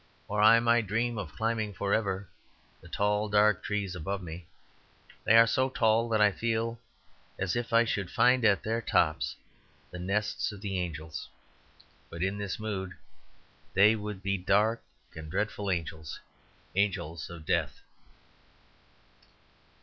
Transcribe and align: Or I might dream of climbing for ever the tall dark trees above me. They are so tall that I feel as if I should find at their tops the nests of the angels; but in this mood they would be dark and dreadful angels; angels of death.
Or 0.27 0.41
I 0.41 0.59
might 0.59 0.87
dream 0.87 1.19
of 1.19 1.35
climbing 1.35 1.75
for 1.75 1.93
ever 1.93 2.27
the 2.81 2.87
tall 2.87 3.29
dark 3.29 3.61
trees 3.63 3.95
above 3.95 4.23
me. 4.23 4.47
They 5.25 5.37
are 5.37 5.45
so 5.45 5.69
tall 5.69 6.09
that 6.09 6.19
I 6.19 6.31
feel 6.31 6.79
as 7.37 7.55
if 7.55 7.71
I 7.71 7.83
should 7.85 8.09
find 8.09 8.43
at 8.43 8.63
their 8.63 8.81
tops 8.81 9.35
the 9.91 9.99
nests 9.99 10.51
of 10.51 10.59
the 10.59 10.79
angels; 10.79 11.29
but 12.09 12.23
in 12.23 12.39
this 12.39 12.59
mood 12.59 12.93
they 13.75 13.95
would 13.95 14.23
be 14.23 14.39
dark 14.39 14.81
and 15.15 15.29
dreadful 15.29 15.69
angels; 15.69 16.19
angels 16.75 17.29
of 17.29 17.45
death. 17.45 17.81